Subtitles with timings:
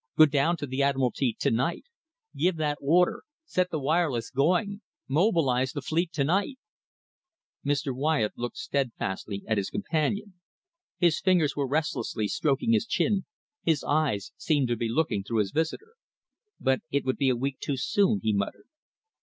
[0.17, 1.83] Go down to the Admiralty to night.
[2.35, 3.21] Give that order.
[3.45, 4.81] Set the wireless going.
[5.07, 6.57] Mobilise the fleet to night."
[7.63, 7.95] Mr.
[7.95, 10.41] Wyatt looked steadfastly at his companion.
[10.97, 13.25] His fingers were restlessly stroking his chin,
[13.61, 15.93] his eyes seemed to be looking through his visitor.
[16.59, 18.65] "But it would be a week too soon," he muttered.